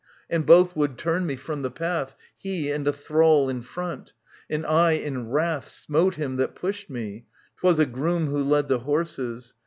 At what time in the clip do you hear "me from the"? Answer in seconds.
1.27-1.69